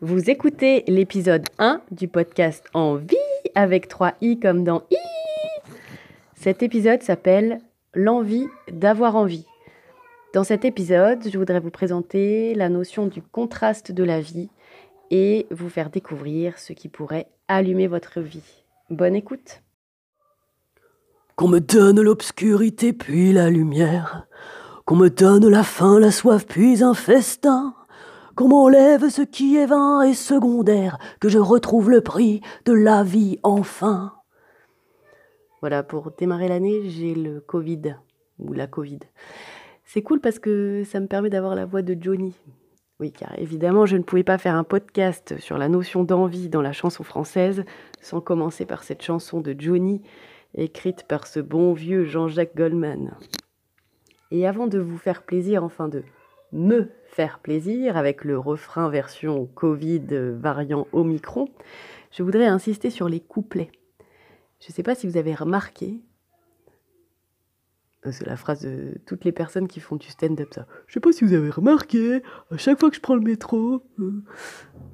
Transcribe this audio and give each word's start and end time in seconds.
Vous 0.00 0.30
écoutez 0.30 0.84
l'épisode 0.86 1.44
1 1.58 1.80
du 1.90 2.06
podcast 2.06 2.64
En 2.72 2.94
vie 2.94 3.16
avec 3.54 3.88
3 3.88 4.14
i 4.20 4.38
comme 4.38 4.62
dans 4.62 4.82
i. 4.90 4.96
Cet 6.34 6.62
épisode 6.62 7.02
s'appelle 7.02 7.60
L'envie 7.94 8.46
d'avoir 8.70 9.16
envie. 9.16 9.46
Dans 10.34 10.44
cet 10.44 10.64
épisode, 10.64 11.28
je 11.28 11.36
voudrais 11.36 11.58
vous 11.58 11.70
présenter 11.70 12.54
la 12.54 12.68
notion 12.68 13.06
du 13.06 13.22
contraste 13.22 13.90
de 13.90 14.04
la 14.04 14.20
vie 14.20 14.50
et 15.10 15.46
vous 15.50 15.68
faire 15.68 15.90
découvrir 15.90 16.58
ce 16.58 16.72
qui 16.72 16.88
pourrait 16.88 17.26
allumer 17.48 17.88
votre 17.88 18.20
vie. 18.20 18.64
Bonne 18.90 19.16
écoute. 19.16 19.62
Qu'on 21.34 21.48
me 21.48 21.60
donne 21.60 22.00
l'obscurité 22.00 22.92
puis 22.92 23.32
la 23.32 23.50
lumière 23.50 24.28
qu'on 24.88 24.96
me 24.96 25.10
donne 25.10 25.46
la 25.46 25.64
faim, 25.64 25.98
la 26.00 26.10
soif, 26.10 26.46
puis 26.46 26.82
un 26.82 26.94
festin. 26.94 27.74
Qu'on 28.38 28.46
m'enlève 28.46 29.08
ce 29.08 29.22
qui 29.22 29.56
est 29.56 29.66
vain 29.66 30.02
et 30.02 30.14
secondaire, 30.14 31.00
que 31.18 31.28
je 31.28 31.40
retrouve 31.40 31.90
le 31.90 32.02
prix 32.02 32.40
de 32.66 32.72
la 32.72 33.02
vie 33.02 33.40
enfin. 33.42 34.12
Voilà, 35.60 35.82
pour 35.82 36.12
démarrer 36.12 36.46
l'année, 36.46 36.88
j'ai 36.88 37.16
le 37.16 37.40
Covid, 37.40 37.96
ou 38.38 38.52
la 38.52 38.68
Covid. 38.68 39.00
C'est 39.84 40.02
cool 40.02 40.20
parce 40.20 40.38
que 40.38 40.84
ça 40.84 41.00
me 41.00 41.08
permet 41.08 41.30
d'avoir 41.30 41.56
la 41.56 41.66
voix 41.66 41.82
de 41.82 41.96
Johnny. 42.00 42.36
Oui, 43.00 43.10
car 43.10 43.36
évidemment, 43.40 43.86
je 43.86 43.96
ne 43.96 44.04
pouvais 44.04 44.22
pas 44.22 44.38
faire 44.38 44.54
un 44.54 44.62
podcast 44.62 45.36
sur 45.40 45.58
la 45.58 45.68
notion 45.68 46.04
d'envie 46.04 46.48
dans 46.48 46.62
la 46.62 46.72
chanson 46.72 47.02
française 47.02 47.64
sans 48.00 48.20
commencer 48.20 48.66
par 48.66 48.84
cette 48.84 49.02
chanson 49.02 49.40
de 49.40 49.56
Johnny, 49.58 50.00
écrite 50.54 51.08
par 51.08 51.26
ce 51.26 51.40
bon 51.40 51.72
vieux 51.72 52.04
Jean-Jacques 52.04 52.54
Goldman. 52.54 53.16
Et 54.30 54.46
avant 54.46 54.68
de 54.68 54.78
vous 54.78 54.96
faire 54.96 55.24
plaisir, 55.24 55.64
enfin 55.64 55.88
de 55.88 56.04
me 56.52 56.90
faire 57.06 57.40
plaisir 57.40 57.96
avec 57.96 58.24
le 58.24 58.38
refrain 58.38 58.88
version 58.88 59.46
Covid 59.46 60.06
variant 60.38 60.86
Omicron, 60.92 61.48
je 62.10 62.22
voudrais 62.22 62.46
insister 62.46 62.90
sur 62.90 63.08
les 63.08 63.20
couplets. 63.20 63.70
Je 64.60 64.70
ne 64.70 64.72
sais 64.72 64.82
pas 64.82 64.94
si 64.94 65.06
vous 65.06 65.16
avez 65.16 65.34
remarqué, 65.34 66.00
euh, 68.06 68.12
c'est 68.12 68.26
la 68.26 68.36
phrase 68.36 68.62
de 68.62 68.94
toutes 69.06 69.24
les 69.24 69.32
personnes 69.32 69.68
qui 69.68 69.80
font 69.80 69.96
du 69.96 70.08
stand-up, 70.08 70.48
ça. 70.54 70.66
Je 70.86 70.94
sais 70.94 71.00
pas 71.00 71.12
si 71.12 71.24
vous 71.24 71.34
avez 71.34 71.50
remarqué, 71.50 72.22
à 72.50 72.56
chaque 72.56 72.78
fois 72.78 72.90
que 72.90 72.96
je 72.96 73.00
prends 73.00 73.14
le 73.14 73.20
métro. 73.20 73.82
Euh. 73.98 74.22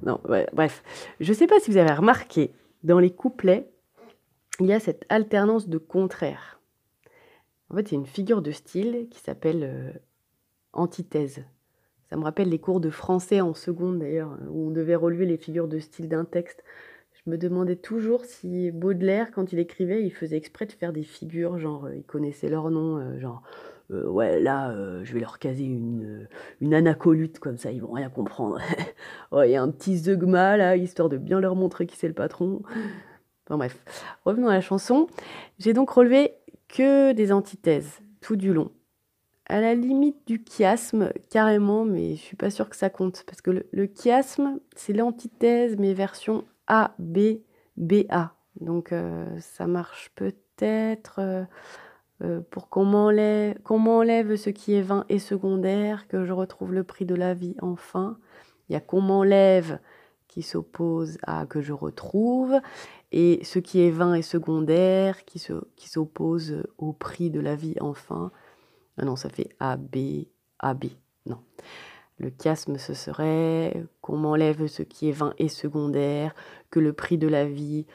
Non, 0.03 0.19
bref. 0.53 0.83
Je 1.19 1.33
sais 1.33 1.47
pas 1.47 1.59
si 1.59 1.71
vous 1.71 1.77
avez 1.77 1.93
remarqué, 1.93 2.51
dans 2.83 2.99
les 2.99 3.11
couplets, 3.11 3.69
il 4.59 4.67
y 4.67 4.73
a 4.73 4.79
cette 4.79 5.05
alternance 5.09 5.67
de 5.67 5.77
contraires. 5.77 6.59
En 7.69 7.75
fait, 7.75 7.91
il 7.91 7.95
y 7.95 7.97
a 7.97 7.99
une 7.99 8.05
figure 8.05 8.41
de 8.41 8.51
style 8.51 9.07
qui 9.09 9.19
s'appelle 9.19 9.63
euh, 9.63 9.91
antithèse. 10.75 11.43
Ça 12.09 12.17
me 12.17 12.23
rappelle 12.23 12.49
les 12.49 12.59
cours 12.59 12.79
de 12.79 12.89
français 12.89 13.41
en 13.41 13.53
seconde 13.53 13.99
d'ailleurs, 13.99 14.37
où 14.49 14.67
on 14.67 14.71
devait 14.71 14.95
relever 14.95 15.25
les 15.25 15.37
figures 15.37 15.67
de 15.67 15.79
style 15.79 16.07
d'un 16.07 16.25
texte. 16.25 16.63
Je 17.13 17.31
me 17.31 17.37
demandais 17.37 17.75
toujours 17.75 18.25
si 18.25 18.71
Baudelaire, 18.71 19.31
quand 19.31 19.51
il 19.51 19.59
écrivait, 19.59 20.03
il 20.03 20.11
faisait 20.11 20.37
exprès 20.37 20.67
de 20.67 20.71
faire 20.71 20.93
des 20.93 21.03
figures, 21.03 21.57
genre 21.57 21.85
euh, 21.85 21.95
il 21.95 22.03
connaissait 22.03 22.49
leur 22.49 22.69
nom, 22.69 22.97
euh, 22.97 23.19
genre 23.19 23.41
ouais 23.91 24.39
là 24.39 24.75
je 25.03 25.13
vais 25.13 25.19
leur 25.19 25.37
caser 25.37 25.63
une, 25.63 26.27
une 26.59 26.73
anacolute 26.73 27.37
comme 27.37 27.57
ça, 27.57 27.71
ils 27.71 27.81
vont 27.81 27.91
rien 27.91 28.09
comprendre. 28.09 28.59
Il 29.31 29.51
y 29.51 29.55
a 29.55 29.61
un 29.61 29.69
petit 29.69 29.97
zeugma 29.97 30.57
là, 30.57 30.75
histoire 30.75 31.07
de 31.07 31.17
bien 31.17 31.39
leur 31.39 31.55
montrer 31.55 31.85
qui 31.85 31.95
c'est 31.95 32.07
le 32.07 32.15
patron. 32.15 32.63
Enfin 33.47 33.57
bref, 33.57 33.83
revenons 34.25 34.47
à 34.47 34.53
la 34.53 34.61
chanson. 34.61 35.07
J'ai 35.59 35.73
donc 35.73 35.91
relevé 35.91 36.33
que 36.67 37.13
des 37.13 37.31
antithèses 37.31 37.99
tout 38.21 38.35
du 38.35 38.53
long. 38.53 38.71
À 39.47 39.61
la 39.61 39.75
limite 39.75 40.25
du 40.25 40.43
chiasme, 40.43 41.11
carrément, 41.29 41.85
mais 41.85 42.15
je 42.15 42.21
suis 42.21 42.35
pas 42.35 42.49
sûre 42.49 42.69
que 42.69 42.75
ça 42.75 42.89
compte. 42.89 43.23
Parce 43.27 43.41
que 43.41 43.51
le, 43.71 43.91
chiasme, 43.93 44.59
c'est 44.75 44.93
l'antithèse, 44.93 45.77
mais 45.77 45.93
version 45.93 46.45
A, 46.67 46.95
B, 46.97 47.41
BA. 47.77 48.33
Donc 48.59 48.91
euh, 48.91 49.27
ça 49.39 49.67
marche 49.67 50.11
peut-être 50.15 51.19
euh, 51.19 51.43
euh, 52.23 52.41
pour 52.49 52.69
qu'on 52.69 52.85
m'enlève, 52.85 53.59
qu'on 53.61 53.79
m'enlève 53.79 54.35
ce 54.35 54.49
qui 54.49 54.73
est 54.73 54.81
vain 54.81 55.05
et 55.09 55.19
secondaire, 55.19 56.07
que 56.07 56.25
je 56.25 56.33
retrouve 56.33 56.73
le 56.73 56.83
prix 56.83 57.05
de 57.05 57.15
la 57.15 57.33
vie 57.33 57.55
enfin. 57.61 58.17
Il 58.69 58.73
y 58.73 58.75
a 58.75 58.79
qu'on 58.79 59.01
m'enlève 59.01 59.79
qui 60.27 60.41
s'oppose 60.41 61.17
à 61.23 61.45
que 61.45 61.61
je 61.61 61.71
retrouve, 61.71 62.59
et 63.11 63.39
ce 63.43 63.59
qui 63.59 63.81
est 63.81 63.91
vain 63.91 64.15
et 64.15 64.21
secondaire 64.21 65.23
qui, 65.23 65.39
s'oppose 65.39 66.63
au 66.77 66.91
prix 66.93 67.29
de 67.29 67.39
la 67.39 67.55
vie 67.55 67.75
enfin. 67.79 68.31
Ah 68.97 69.05
non, 69.05 69.15
ça 69.15 69.29
fait 69.29 69.49
A, 69.59 69.77
B, 69.77 70.25
A, 70.59 70.73
B. 70.73 70.85
Non. 71.25 71.39
Le 72.17 72.31
chiasme, 72.41 72.77
ce 72.77 72.93
serait 72.93 73.83
qu'on 74.01 74.17
m'enlève 74.17 74.67
ce 74.67 74.83
qui 74.83 75.09
est 75.09 75.13
vain 75.13 75.33
et 75.37 75.49
secondaire, 75.49 76.33
que 76.71 76.79
le 76.79 76.93
prix 76.93 77.17
de 77.17 77.27
la 77.27 77.45
vie 77.45 77.85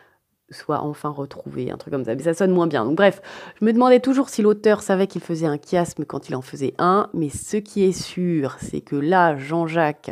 soit 0.51 0.83
enfin 0.83 1.11
retrouvé, 1.11 1.71
un 1.71 1.77
truc 1.77 1.93
comme 1.93 2.05
ça. 2.05 2.15
Mais 2.15 2.23
ça 2.23 2.35
sonne 2.35 2.51
moins 2.51 2.67
bien. 2.67 2.85
Donc 2.85 2.97
bref, 2.97 3.23
je 3.59 3.65
me 3.65 3.73
demandais 3.73 4.01
toujours 4.01 4.29
si 4.29 4.43
l'auteur 4.43 4.83
savait 4.83 5.07
qu'il 5.07 5.21
faisait 5.21 5.47
un 5.47 5.59
chiasme 5.59 6.05
quand 6.05 6.29
il 6.29 6.37
en 6.37 6.43
faisait 6.43 6.75
un, 6.79 7.09
mais 7.15 7.29
ce 7.29 7.57
qui 7.57 7.85
est 7.85 7.93
sûr, 7.93 8.57
c'est 8.61 8.81
que 8.81 8.97
là, 8.97 9.37
Jean-Jacques, 9.37 10.11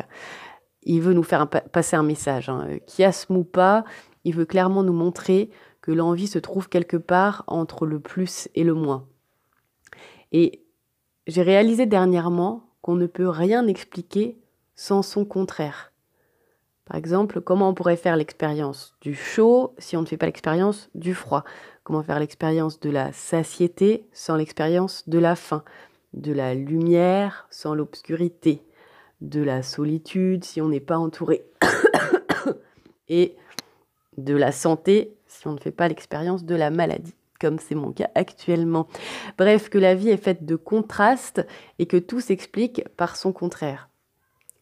il 0.85 1.01
veut 1.01 1.13
nous 1.13 1.23
faire 1.23 1.49
passer 1.49 1.97
un 1.97 2.03
message. 2.03 2.49
Hein. 2.49 2.79
Chiasme 2.87 3.37
ou 3.37 3.45
pas, 3.45 3.85
il 4.25 4.35
veut 4.35 4.47
clairement 4.47 4.83
nous 4.83 4.93
montrer 4.93 5.51
que 5.83 5.93
l'envie 5.93 6.29
se 6.29 6.39
trouve 6.39 6.69
quelque 6.69 6.97
part 6.97 7.45
entre 7.47 7.85
le 7.85 8.01
plus 8.01 8.49
et 8.55 8.65
le 8.65 8.75
moins. 8.75 9.07
Et 10.33 10.65
j'ai 11.29 11.43
réalisé 11.43 11.87
dernièrement 11.87 12.65
qu'on 12.81 12.97
ne 12.97 13.07
peut 13.07 13.29
rien 13.29 13.67
expliquer 13.67 14.39
sans 14.75 15.03
son 15.03 15.25
contraire. 15.27 15.93
Par 16.87 16.97
exemple, 16.97 17.43
comment 17.43 17.69
on 17.69 17.75
pourrait 17.75 17.97
faire 17.97 18.17
l'expérience 18.17 18.95
du 19.03 19.15
chaud 19.15 19.75
si 19.77 19.95
on 19.99 20.01
ne 20.01 20.07
fait 20.07 20.17
pas 20.17 20.25
l'expérience 20.25 20.89
du 20.95 21.15
froid? 21.15 21.45
Comment 21.85 22.03
faire 22.03 22.19
l'expérience 22.19 22.81
de 22.81 22.89
la 22.89 23.13
satiété 23.13 24.09
sans 24.13 24.37
l'expérience 24.37 25.07
de 25.07 25.19
la 25.19 25.37
faim? 25.37 25.65
De 26.15 26.33
la 26.33 26.55
lumière 26.55 27.47
sans 27.51 27.75
l'obscurité? 27.75 28.63
De 29.21 29.43
la 29.43 29.63
solitude 29.63 30.45
si 30.45 30.63
on 30.63 30.71
n'est 30.71 30.81
pas 30.81 30.97
entouré 30.97 31.45
Et 33.11 33.37
de 34.17 34.35
la 34.35 34.51
santé 34.51 35.15
si 35.27 35.47
on 35.47 35.53
ne 35.53 35.61
fait 35.61 35.73
pas 35.73 35.89
l'expérience 35.89 36.45
de 36.45 36.55
la 36.55 36.71
maladie? 36.71 37.18
Comme 37.41 37.59
c'est 37.59 37.75
mon 37.75 37.93
cas 37.93 38.11
actuellement. 38.15 38.87
Bref, 39.37 39.69
que 39.69 39.79
la 39.79 39.95
vie 39.95 40.11
est 40.11 40.23
faite 40.23 40.45
de 40.45 40.57
contrastes 40.57 41.47
et 41.79 41.87
que 41.87 41.97
tout 41.97 42.21
s'explique 42.21 42.85
par 42.97 43.17
son 43.17 43.33
contraire. 43.33 43.89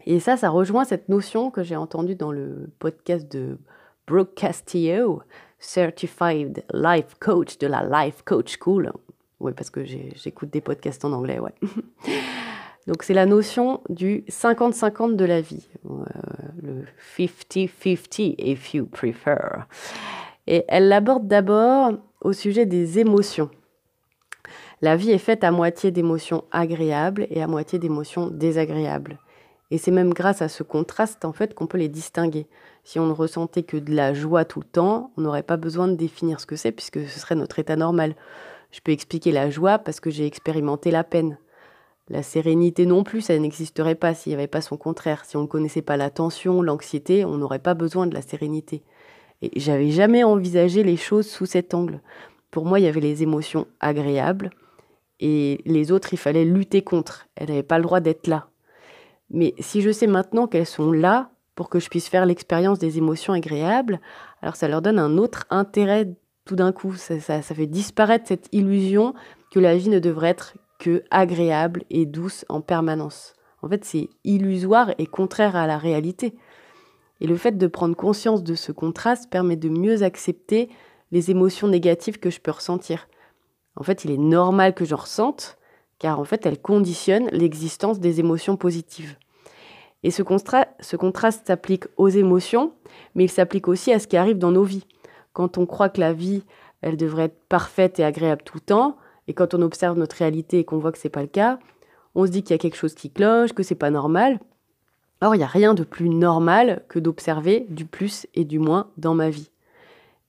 Et 0.05 0.21
ça, 0.21 0.37
ça 0.37 0.51
rejoint 0.51 0.85
cette 0.85 1.09
notion 1.09 1.51
que 1.51 1.63
j'ai 1.63 1.77
entendue 1.77 2.15
dans 2.15 2.31
le 2.31 2.71
podcast 2.79 3.31
de 3.31 3.59
Brooke 4.07 4.35
Castillo, 4.35 5.23
Certified 5.59 6.65
Life 6.73 7.17
Coach 7.19 7.59
de 7.59 7.67
la 7.67 7.83
Life 7.83 8.23
Coach 8.25 8.57
School. 8.61 8.93
Oui, 9.41 9.53
parce 9.53 9.71
que 9.71 9.85
j'écoute 9.85 10.51
des 10.51 10.61
podcasts 10.61 11.05
en 11.05 11.13
anglais, 11.13 11.39
ouais. 11.41 11.55
Donc 12.87 13.03
c'est 13.03 13.15
la 13.15 13.27
notion 13.27 13.81
du 13.89 14.23
50-50 14.29 15.17
de 15.17 15.25
la 15.25 15.41
vie, 15.41 15.69
euh, 15.91 16.05
le 16.63 16.85
50-50 17.19 18.37
if 18.39 18.75
you 18.75 18.87
prefer. 18.87 19.67
Et 20.47 20.65
elle 20.69 20.89
l'aborde 20.89 21.27
d'abord 21.27 21.93
au 22.21 22.33
sujet 22.33 22.67
des 22.67 22.99
émotions. 22.99 23.51
La 24.83 24.97
vie 24.97 25.11
est 25.11 25.19
faite 25.19 25.43
à 25.43 25.51
moitié 25.51 25.91
d'émotions 25.91 26.45
agréables 26.51 27.27
et 27.31 27.43
à 27.43 27.47
moitié 27.47 27.79
d'émotions 27.79 28.29
désagréables. 28.29 29.19
Et 29.71 29.79
c'est 29.79 29.91
même 29.91 30.13
grâce 30.13 30.43
à 30.43 30.49
ce 30.49 30.63
contraste 30.63 31.25
en 31.25 31.33
fait 31.33 31.55
qu'on 31.55 31.67
peut 31.67 31.79
les 31.79 31.89
distinguer. 31.89 32.47
Si 32.85 33.01
on 33.01 33.07
ne 33.07 33.13
ressentait 33.13 33.65
que 33.65 33.77
de 33.77 33.95
la 33.95 34.15
joie 34.15 34.45
tout 34.45 34.61
le 34.61 34.67
temps, 34.67 35.11
on 35.17 35.23
n'aurait 35.23 35.43
pas 35.43 35.57
besoin 35.57 35.89
de 35.89 35.95
définir 35.95 36.39
ce 36.39 36.47
que 36.47 36.57
c'est 36.57 36.73
puisque 36.73 37.01
ce 37.09 37.19
serait 37.19 37.35
notre 37.35 37.59
état 37.59 37.75
normal. 37.75 38.15
Je 38.71 38.81
peux 38.81 38.93
expliquer 38.93 39.33
la 39.33 39.51
joie 39.51 39.79
parce 39.79 39.99
que 39.99 40.11
j'ai 40.11 40.27
expérimenté 40.27 40.91
la 40.91 41.03
peine. 41.03 41.39
La 42.09 42.23
sérénité 42.23 42.87
non 42.87 43.03
plus, 43.03 43.23
ça 43.23 43.37
n'existerait 43.37 43.97
pas 43.97 44.15
s'il 44.15 44.31
n'y 44.31 44.35
avait 44.35 44.47
pas 44.47 44.61
son 44.61 44.77
contraire. 44.77 45.25
Si 45.25 45.37
on 45.37 45.43
ne 45.43 45.47
connaissait 45.47 45.83
pas 45.83 45.97
la 45.97 46.11
tension, 46.11 46.63
l'anxiété, 46.63 47.25
on 47.25 47.37
n'aurait 47.37 47.59
pas 47.59 47.75
besoin 47.75 48.07
de 48.07 48.15
la 48.15 48.23
sérénité. 48.23 48.85
Et 49.43 49.51
j'avais 49.59 49.91
jamais 49.91 50.25
envisagé 50.25 50.83
les 50.83 50.97
choses 50.97 51.29
sous 51.29 51.47
cet 51.47 51.75
angle. 51.75 52.01
Pour 52.51 52.65
moi, 52.65 52.81
il 52.81 52.85
y 52.85 52.89
avait 52.89 53.01
les 53.01 53.23
émotions 53.23 53.67
agréables 53.81 54.51
et 55.21 55.61
les 55.65 55.93
autres, 55.93 56.13
il 56.13 56.19
fallait 56.19 56.45
lutter 56.45 56.83
contre. 56.83 57.27
Elles 57.37 57.49
n'avaient 57.49 57.63
pas 57.63 57.79
le 57.79 57.85
droit 57.85 58.01
d'être 58.01 58.27
là. 58.27 58.49
Mais 59.31 59.55
si 59.59 59.81
je 59.81 59.91
sais 59.91 60.07
maintenant 60.07 60.47
qu'elles 60.47 60.67
sont 60.67 60.93
là, 60.93 61.31
pour 61.55 61.71
que 61.71 61.81
je 61.81 61.89
puisse 61.89 62.09
faire 62.09 62.27
l'expérience 62.27 62.79
des 62.79 62.99
émotions 62.99 63.33
agréables, 63.33 64.01
alors 64.43 64.57
ça 64.57 64.69
leur 64.69 64.83
donne 64.83 64.99
un 64.99 65.17
autre 65.17 65.47
intérêt 65.51 66.09
tout 66.45 66.55
d'un 66.55 66.73
coup. 66.73 66.95
Ça, 66.95 67.19
ça, 67.21 67.43
fait 67.43 67.67
disparaître 67.67 68.27
cette 68.29 68.49
illusion 68.53 69.15
que 69.51 69.59
la 69.59 69.77
vie 69.77 69.89
ne 69.89 69.99
devrait 69.99 70.29
être 70.29 70.55
que 70.79 71.03
agréable 71.11 71.85
et 71.89 72.05
douce 72.05 72.45
en 72.49 72.61
permanence. 72.61 73.35
En 73.63 73.69
fait, 73.69 73.85
c'est 73.85 74.11
illusoire 74.25 74.93
et 74.99 75.07
contraire 75.07 75.57
à 75.57 75.67
la 75.67 75.79
réalité. 75.79 76.35
Et 77.21 77.27
le 77.27 77.37
fait 77.37 77.57
de 77.57 77.67
prendre 77.67 77.97
conscience 77.97 78.43
de 78.43 78.55
ce 78.55 78.73
contraste 78.73 79.31
permet 79.31 79.57
de 79.57 79.69
mieux 79.69 80.03
accepter 80.03 80.69
les 81.13 81.31
émotions 81.31 81.69
négatives 81.69 82.19
que 82.19 82.31
je 82.31 82.41
peux 82.41 82.51
ressentir. 82.51 83.09
En 83.77 83.83
fait, 83.83 84.05
il 84.05 84.11
est 84.11 84.19
normal 84.19 84.75
que 84.75 84.85
j'en 84.85 84.97
ressente, 84.97 85.57
car 85.99 86.21
en 86.21 86.25
fait, 86.25 86.45
elles 86.47 86.61
conditionnent 86.61 87.29
l'existence 87.33 88.01
des 88.01 88.21
émotions 88.21 88.57
positives. 88.57 89.17
Et 90.03 90.11
ce, 90.11 90.23
contraste 90.23 91.47
s'applique 91.47 91.85
aux 91.97 92.09
émotions, 92.09 92.73
mais 93.15 93.25
il 93.25 93.31
s'applique 93.31 93.69
aussi 93.69 93.93
à 93.93 93.99
ce 93.99 94.07
qui 94.07 94.17
arrive 94.17 94.39
dans 94.39 94.53
nos 94.53 94.63
vies. 94.63 94.87
Quand 95.33 95.59
on 95.59 95.67
croit 95.67 95.89
que 95.89 96.01
la 96.01 96.13
vie, 96.13 96.45
elle 96.81 96.97
devrait 96.97 97.25
être 97.25 97.41
parfaite 97.49 97.99
et 97.99 98.05
agréable 98.05 98.43
tout 98.45 98.57
le 98.57 98.61
temps, 98.61 98.97
et 99.27 99.35
quand 99.35 99.55
on 99.55 99.63
observe 99.63 99.99
notre 99.99 100.17
réalité 100.17 100.61
et 100.61 100.65
qu'on 100.65 100.79
voit 100.79 100.93
que 100.93 100.99
c'est 100.99 101.09
pas 101.09 101.23
le 101.23 101.29
cas, 101.29 101.59
on 102.15 102.27
se 102.27 102.31
dit 102.31 102.43
qu'il 102.43 102.53
y 102.53 102.55
a 102.55 102.59
quelque 102.59 102.77
chose 102.77 102.95
qui 102.95 103.11
cloche, 103.11 103.53
que 103.53 103.63
c'est 103.63 103.75
pas 103.75 103.91
normal. 103.91 104.39
Or, 105.23 105.35
il 105.35 105.39
n'y 105.39 105.45
a 105.45 105.49
rien 105.49 105.75
de 105.75 105.85
plus 105.85 106.09
normal 106.09 106.85
que 106.89 106.99
d'observer 106.99 107.67
du 107.71 107.87
plus 107.87 108.27
et 108.35 108.45
du 108.45 108.59
moins 108.59 108.89
dans 108.99 109.15
ma 109.15 109.31
vie. 109.31 109.51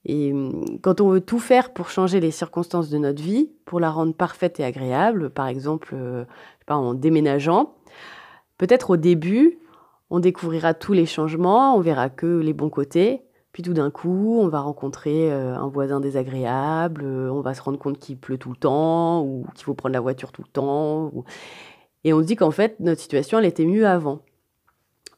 Et 0.06 0.32
hum, 0.32 0.80
quand 0.82 1.02
on 1.02 1.10
veut 1.10 1.22
tout 1.22 1.40
faire 1.40 1.74
pour 1.74 1.90
changer 1.90 2.20
les 2.20 2.32
circonstances 2.32 2.90
de 2.90 2.98
notre 2.98 3.22
vie, 3.22 3.52
pour 3.66 3.80
la 3.80 3.92
rendre 3.92 4.14
parfaite 4.14 4.60
et 4.60 4.64
agréable, 4.64 5.30
par 5.30 5.48
exemple 5.48 5.94
euh, 5.94 6.24
en 6.70 6.94
déménageant, 6.94 7.74
peut-être 8.58 8.92
au 8.92 8.98
début, 8.98 9.60
on 10.10 10.20
découvrira 10.20 10.74
tous 10.74 10.94
les 10.94 11.06
changements, 11.06 11.76
on 11.76 11.82
verra 11.82 12.10
que 12.10 12.40
les 12.40 12.54
bons 12.54 12.70
côtés, 12.70 13.24
puis 13.52 13.64
tout 13.64 13.74
d'un 13.74 13.90
coup, 13.90 14.38
on 14.40 14.48
va 14.48 14.62
rencontrer 14.62 15.32
euh, 15.32 15.56
un 15.56 15.68
voisin 15.68 16.00
désagréable, 16.00 17.04
euh, 17.04 17.30
on 17.30 17.42
va 17.42 17.54
se 17.54 17.62
rendre 17.62 17.80
compte 17.80 17.98
qu'il 17.98 18.18
pleut 18.18 18.38
tout 18.38 18.52
le 18.52 18.56
temps, 18.56 19.24
ou 19.24 19.46
qu'il 19.56 19.66
faut 19.66 19.74
prendre 19.74 19.94
la 19.94 20.00
voiture 20.00 20.32
tout 20.32 20.44
le 20.44 20.52
temps. 20.52 21.12
Et 22.04 22.14
on 22.14 22.22
se 22.22 22.26
dit 22.26 22.36
qu'en 22.36 22.52
fait, 22.52 22.80
notre 22.80 23.02
situation, 23.02 23.40
elle 23.40 23.46
était 23.46 23.66
mieux 23.66 23.88
avant. 23.88 24.22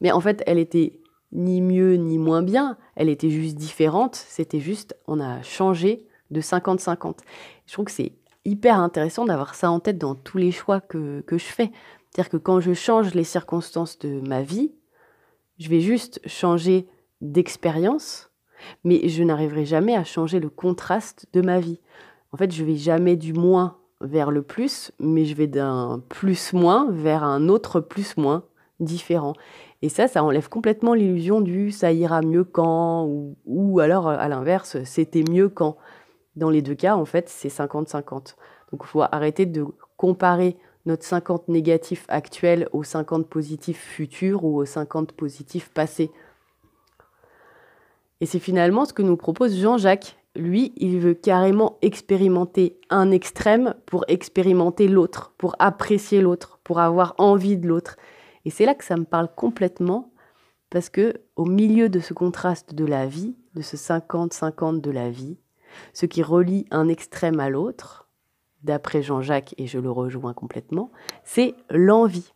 Mais 0.01 0.11
en 0.11 0.21
fait, 0.21 0.43
elle 0.45 0.59
était 0.59 0.99
ni 1.31 1.61
mieux 1.61 1.95
ni 1.95 2.17
moins 2.17 2.41
bien, 2.41 2.77
elle 2.95 3.09
était 3.09 3.29
juste 3.29 3.55
différente, 3.55 4.15
c'était 4.15 4.59
juste, 4.59 4.97
on 5.07 5.19
a 5.19 5.41
changé 5.41 6.07
de 6.31 6.41
50-50. 6.41 7.17
Je 7.67 7.73
trouve 7.73 7.85
que 7.85 7.91
c'est 7.91 8.13
hyper 8.45 8.79
intéressant 8.79 9.25
d'avoir 9.25 9.55
ça 9.55 9.69
en 9.69 9.79
tête 9.79 9.97
dans 9.97 10.15
tous 10.15 10.37
les 10.37 10.51
choix 10.51 10.81
que, 10.81 11.21
que 11.21 11.37
je 11.37 11.45
fais. 11.45 11.71
C'est-à-dire 12.09 12.29
que 12.29 12.37
quand 12.37 12.59
je 12.59 12.73
change 12.73 13.13
les 13.13 13.23
circonstances 13.23 13.99
de 13.99 14.21
ma 14.21 14.41
vie, 14.41 14.71
je 15.59 15.69
vais 15.69 15.81
juste 15.81 16.19
changer 16.25 16.87
d'expérience, 17.21 18.31
mais 18.83 19.07
je 19.07 19.23
n'arriverai 19.23 19.65
jamais 19.65 19.95
à 19.95 20.03
changer 20.03 20.39
le 20.39 20.49
contraste 20.49 21.27
de 21.33 21.41
ma 21.41 21.59
vie. 21.59 21.79
En 22.31 22.37
fait, 22.37 22.51
je 22.51 22.63
vais 22.63 22.75
jamais 22.75 23.15
du 23.15 23.33
moins 23.33 23.77
vers 24.01 24.31
le 24.31 24.41
plus, 24.41 24.91
mais 24.99 25.25
je 25.25 25.35
vais 25.35 25.47
d'un 25.47 26.01
plus 26.09 26.53
moins 26.53 26.89
vers 26.89 27.23
un 27.23 27.49
autre 27.49 27.81
plus 27.81 28.17
moins 28.17 28.43
différent. 28.79 29.33
Et 29.81 29.89
ça, 29.89 30.07
ça 30.07 30.23
enlève 30.23 30.49
complètement 30.49 30.93
l'illusion 30.93 31.39
du 31.39 31.71
ça 31.71 31.91
ira 31.91 32.21
mieux 32.21 32.43
quand, 32.43 33.09
ou, 33.45 33.79
alors 33.79 34.09
à 34.09 34.27
l'inverse, 34.27 34.83
c'était 34.83 35.23
mieux 35.23 35.49
quand. 35.49 35.77
Dans 36.35 36.49
les 36.49 36.61
deux 36.61 36.75
cas, 36.75 36.95
en 36.95 37.05
fait, 37.05 37.29
c'est 37.29 37.49
50-50. 37.49 38.35
Donc 38.71 38.81
il 38.83 38.87
faut 38.87 39.01
arrêter 39.01 39.45
de 39.45 39.65
comparer 39.97 40.57
notre 40.85 41.03
50 41.03 41.47
négatif 41.47 42.05
actuel 42.07 42.67
aux 42.71 42.83
50 42.83 43.27
positifs 43.27 43.79
futurs 43.79 44.43
ou 44.43 44.57
aux 44.57 44.65
50 44.65 45.13
positifs 45.13 45.69
passés. 45.69 46.11
Et 48.21 48.25
c'est 48.25 48.39
finalement 48.39 48.85
ce 48.85 48.93
que 48.93 49.01
nous 49.01 49.17
propose 49.17 49.57
Jean-Jacques. 49.57 50.17
Lui, 50.35 50.73
il 50.77 50.99
veut 50.99 51.13
carrément 51.13 51.77
expérimenter 51.81 52.77
un 52.89 53.11
extrême 53.11 53.75
pour 53.85 54.05
expérimenter 54.07 54.87
l'autre, 54.87 55.33
pour 55.37 55.55
apprécier 55.59 56.21
l'autre, 56.21 56.59
pour 56.63 56.79
avoir 56.79 57.15
envie 57.17 57.57
de 57.57 57.67
l'autre. 57.67 57.97
Et 58.49 58.51
c'est 58.51 58.65
là 58.65 58.73
que 58.73 58.83
ça 58.83 58.97
me 58.97 59.03
parle 59.03 59.29
complètement, 59.35 60.11
parce 60.71 60.89
que 60.89 61.21
au 61.35 61.45
milieu 61.45 61.87
de 61.87 61.99
ce 61.99 62.15
contraste 62.15 62.73
de 62.73 62.83
la 62.83 63.05
vie, 63.05 63.35
de 63.53 63.61
ce 63.61 63.77
50-50 63.77 64.81
de 64.81 64.89
la 64.89 65.11
vie, 65.11 65.37
ce 65.93 66.07
qui 66.07 66.23
relie 66.23 66.65
un 66.71 66.87
extrême 66.87 67.39
à 67.39 67.51
l'autre, 67.51 68.09
d'après 68.63 69.03
Jean-Jacques, 69.03 69.53
et 69.59 69.67
je 69.67 69.77
le 69.77 69.91
rejoins 69.91 70.33
complètement, 70.33 70.89
c'est 71.23 71.53
l'envie. 71.69 72.33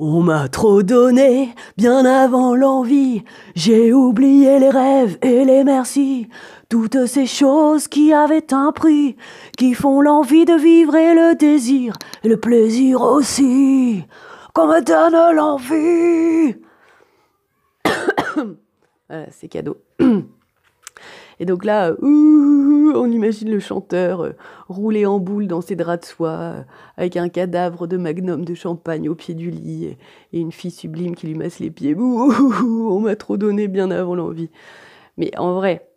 On 0.00 0.20
m'a 0.20 0.48
trop 0.48 0.82
donné, 0.82 1.54
bien 1.76 2.04
avant 2.04 2.56
l'envie, 2.56 3.22
j'ai 3.54 3.92
oublié 3.92 4.58
les 4.58 4.70
rêves 4.70 5.16
et 5.22 5.44
les 5.44 5.62
merci, 5.62 6.26
toutes 6.68 7.06
ces 7.06 7.26
choses 7.26 7.86
qui 7.86 8.12
avaient 8.12 8.52
un 8.52 8.72
prix, 8.72 9.14
qui 9.56 9.74
font 9.74 10.00
l'envie 10.00 10.44
de 10.44 10.54
vivre 10.54 10.96
et 10.96 11.14
le 11.14 11.36
désir, 11.36 11.94
et 12.24 12.28
le 12.28 12.40
plaisir 12.40 13.02
aussi 13.02 14.02
qu'on 14.52 14.66
me 14.66 14.80
donne 14.80 15.36
l'envie. 15.36 16.56
voilà, 19.08 19.26
c'est 19.30 19.48
cadeau. 19.48 19.76
Et 21.40 21.46
donc 21.46 21.64
là, 21.64 21.94
on 22.02 23.10
imagine 23.10 23.50
le 23.50 23.60
chanteur 23.60 24.20
euh, 24.20 24.32
rouler 24.68 25.06
en 25.06 25.18
boule 25.18 25.46
dans 25.46 25.62
ses 25.62 25.74
draps 25.74 26.06
de 26.06 26.12
soie, 26.12 26.28
euh, 26.28 26.62
avec 26.98 27.16
un 27.16 27.28
cadavre 27.28 27.86
de 27.86 27.96
magnum 27.96 28.44
de 28.44 28.54
champagne 28.54 29.08
au 29.08 29.14
pied 29.14 29.34
du 29.34 29.50
lit, 29.50 29.96
et, 30.32 30.40
une 30.40 30.52
fille 30.52 30.70
sublime 30.70 31.14
qui 31.14 31.26
lui 31.26 31.34
masse 31.34 31.58
les 31.58 31.70
pieds. 31.70 31.96
on 31.96 33.00
m'a 33.00 33.16
trop 33.16 33.38
donné 33.38 33.68
bien 33.68 33.90
avant 33.90 34.14
l'envie. 34.14 34.50
Mais 35.16 35.30
en 35.38 35.54
vrai, 35.54 35.88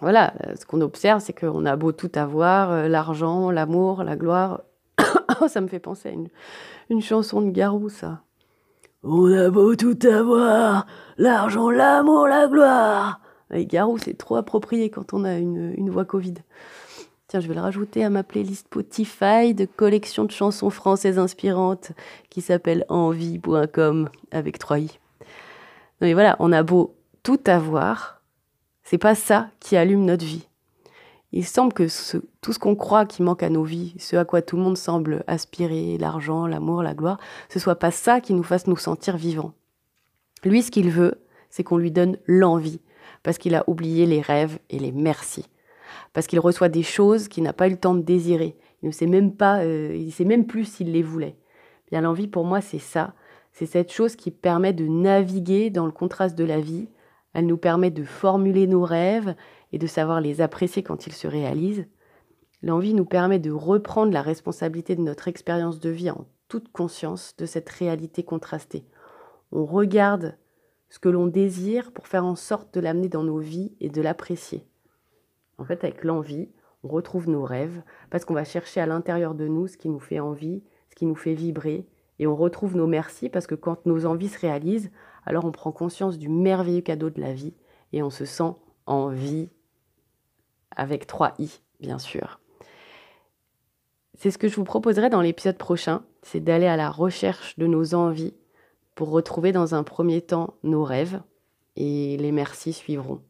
voilà, 0.00 0.34
ce 0.58 0.64
qu'on 0.64 0.80
observe, 0.80 1.20
c'est 1.20 1.32
qu'on 1.32 1.66
a 1.66 1.76
beau 1.76 1.92
tout 1.92 2.12
avoir, 2.14 2.70
euh, 2.70 2.88
l'argent, 2.88 3.50
l'amour, 3.50 4.04
la 4.04 4.16
gloire. 4.16 4.62
ça 5.48 5.60
me 5.60 5.68
fait 5.68 5.78
penser 5.78 6.08
à 6.08 6.12
une, 6.90 7.00
chanson 7.00 7.40
de 7.40 7.50
Garou, 7.50 7.88
ça. 7.88 8.22
On 9.02 9.32
a 9.32 9.48
beau 9.50 9.76
tout 9.76 9.98
avoir, 10.04 10.86
l'argent, 11.16 11.70
l'amour, 11.70 12.26
la 12.26 12.48
gloire. 12.48 13.20
Et 13.52 13.66
Garou, 13.66 13.98
c'est 13.98 14.18
trop 14.18 14.36
approprié 14.36 14.90
quand 14.90 15.14
on 15.14 15.24
a 15.24 15.36
une, 15.38 15.90
voix 15.90 16.04
Covid. 16.04 16.34
Tiens, 17.28 17.40
je 17.40 17.48
vais 17.48 17.54
le 17.54 17.60
rajouter 17.60 18.04
à 18.04 18.10
ma 18.10 18.22
playlist 18.22 18.66
Spotify 18.66 19.54
de 19.54 19.66
collection 19.66 20.24
de 20.24 20.30
chansons 20.30 20.70
françaises 20.70 21.18
inspirantes 21.18 21.92
qui 22.30 22.40
s'appelle 22.40 22.84
envie.com 22.88 24.08
avec 24.32 24.58
3 24.58 24.78
i. 24.80 24.98
Mais 26.00 26.14
voilà, 26.14 26.36
on 26.38 26.52
a 26.52 26.62
beau 26.62 26.96
tout 27.22 27.40
avoir, 27.46 28.22
c'est 28.82 28.98
pas 28.98 29.14
ça 29.14 29.50
qui 29.60 29.76
allume 29.76 30.04
notre 30.04 30.24
vie. 30.24 30.48
Il 31.32 31.44
semble 31.44 31.74
que 31.74 31.88
tout 32.48 32.54
ce 32.54 32.58
qu'on 32.58 32.76
croit 32.76 33.04
qui 33.04 33.22
manque 33.22 33.42
à 33.42 33.50
nos 33.50 33.62
vies, 33.62 33.94
ce 33.98 34.16
à 34.16 34.24
quoi 34.24 34.40
tout 34.40 34.56
le 34.56 34.62
monde 34.62 34.78
semble 34.78 35.22
aspirer, 35.26 35.98
l'argent, 35.98 36.46
l'amour, 36.46 36.82
la 36.82 36.94
gloire, 36.94 37.20
ce 37.50 37.58
soit 37.58 37.78
pas 37.78 37.90
ça 37.90 38.22
qui 38.22 38.32
nous 38.32 38.42
fasse 38.42 38.66
nous 38.66 38.78
sentir 38.78 39.18
vivants. 39.18 39.52
Lui, 40.44 40.62
ce 40.62 40.70
qu'il 40.70 40.88
veut, 40.88 41.20
c'est 41.50 41.62
qu'on 41.62 41.76
lui 41.76 41.90
donne 41.90 42.16
l'envie, 42.24 42.80
parce 43.22 43.36
qu'il 43.36 43.54
a 43.54 43.68
oublié 43.68 44.06
les 44.06 44.22
rêves 44.22 44.58
et 44.70 44.78
les 44.78 44.92
merci, 44.92 45.44
parce 46.14 46.26
qu'il 46.26 46.40
reçoit 46.40 46.70
des 46.70 46.82
choses 46.82 47.28
qu'il 47.28 47.42
n'a 47.42 47.52
pas 47.52 47.66
eu 47.66 47.72
le 47.72 47.76
temps 47.76 47.94
de 47.94 48.00
désirer. 48.00 48.56
Il 48.82 48.86
ne 48.86 48.94
sait 48.94 49.06
même 49.06 49.36
pas, 49.36 49.58
euh, 49.58 49.94
il 49.94 50.10
sait 50.10 50.24
même 50.24 50.46
plus 50.46 50.64
s'il 50.64 50.90
les 50.90 51.02
voulait. 51.02 51.36
Bien, 51.90 52.00
l'envie 52.00 52.28
pour 52.28 52.46
moi, 52.46 52.62
c'est 52.62 52.78
ça, 52.78 53.12
c'est 53.52 53.66
cette 53.66 53.92
chose 53.92 54.16
qui 54.16 54.30
permet 54.30 54.72
de 54.72 54.86
naviguer 54.86 55.68
dans 55.68 55.84
le 55.84 55.92
contraste 55.92 56.34
de 56.34 56.44
la 56.44 56.60
vie. 56.60 56.88
Elle 57.34 57.44
nous 57.44 57.58
permet 57.58 57.90
de 57.90 58.04
formuler 58.04 58.66
nos 58.66 58.84
rêves 58.84 59.34
et 59.74 59.76
de 59.76 59.86
savoir 59.86 60.22
les 60.22 60.40
apprécier 60.40 60.82
quand 60.82 61.06
ils 61.06 61.12
se 61.12 61.26
réalisent, 61.26 61.86
l'envie 62.62 62.94
nous 62.94 63.04
permet 63.04 63.38
de 63.38 63.50
reprendre 63.50 64.12
la 64.12 64.22
responsabilité 64.22 64.96
de 64.96 65.02
notre 65.02 65.28
expérience 65.28 65.80
de 65.80 65.90
vie 65.90 66.10
en 66.10 66.26
toute 66.48 66.72
conscience 66.72 67.36
de 67.36 67.46
cette 67.46 67.68
réalité 67.68 68.22
contrastée. 68.22 68.84
On 69.52 69.64
regarde 69.64 70.36
ce 70.88 70.98
que 70.98 71.08
l'on 71.08 71.26
désire 71.26 71.92
pour 71.92 72.08
faire 72.08 72.24
en 72.24 72.36
sorte 72.36 72.72
de 72.74 72.80
l'amener 72.80 73.08
dans 73.08 73.22
nos 73.22 73.38
vies 73.38 73.76
et 73.80 73.90
de 73.90 74.00
l'apprécier. 74.00 74.66
En 75.58 75.64
fait, 75.64 75.84
avec 75.84 76.04
l'envie, 76.04 76.48
on 76.84 76.88
retrouve 76.88 77.28
nos 77.28 77.44
rêves 77.44 77.82
parce 78.10 78.24
qu'on 78.24 78.34
va 78.34 78.44
chercher 78.44 78.80
à 78.80 78.86
l'intérieur 78.86 79.34
de 79.34 79.46
nous 79.46 79.66
ce 79.66 79.76
qui 79.76 79.88
nous 79.88 80.00
fait 80.00 80.20
envie, 80.20 80.62
ce 80.90 80.94
qui 80.94 81.06
nous 81.06 81.16
fait 81.16 81.34
vibrer, 81.34 81.86
et 82.18 82.26
on 82.26 82.36
retrouve 82.36 82.76
nos 82.76 82.86
merci 82.86 83.28
parce 83.28 83.46
que 83.46 83.54
quand 83.54 83.86
nos 83.86 84.06
envies 84.06 84.28
se 84.28 84.40
réalisent, 84.40 84.90
alors 85.24 85.44
on 85.44 85.52
prend 85.52 85.72
conscience 85.72 86.18
du 86.18 86.28
merveilleux 86.28 86.80
cadeau 86.80 87.10
de 87.10 87.20
la 87.20 87.32
vie 87.32 87.54
et 87.92 88.02
on 88.02 88.10
se 88.10 88.24
sent 88.24 88.54
en 88.86 89.08
vie 89.08 89.50
avec 90.74 91.06
3 91.06 91.34
i, 91.38 91.60
bien 91.80 91.98
sûr. 91.98 92.40
C'est 94.18 94.32
ce 94.32 94.38
que 94.38 94.48
je 94.48 94.56
vous 94.56 94.64
proposerai 94.64 95.10
dans 95.10 95.20
l'épisode 95.20 95.56
prochain, 95.56 96.02
c'est 96.22 96.40
d'aller 96.40 96.66
à 96.66 96.76
la 96.76 96.90
recherche 96.90 97.56
de 97.56 97.68
nos 97.68 97.94
envies 97.94 98.34
pour 98.96 99.10
retrouver 99.10 99.52
dans 99.52 99.76
un 99.76 99.84
premier 99.84 100.20
temps 100.20 100.54
nos 100.64 100.82
rêves 100.82 101.20
et 101.76 102.16
les 102.16 102.32
merci 102.32 102.72
suivront. 102.72 103.22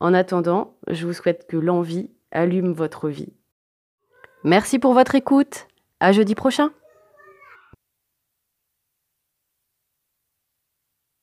En 0.00 0.12
attendant, 0.12 0.76
je 0.88 1.06
vous 1.06 1.14
souhaite 1.14 1.46
que 1.48 1.56
l'envie 1.56 2.10
allume 2.30 2.72
votre 2.72 3.08
vie. 3.08 3.32
Merci 4.42 4.78
pour 4.78 4.92
votre 4.92 5.14
écoute. 5.14 5.68
À 6.00 6.12
jeudi 6.12 6.34
prochain. 6.34 6.70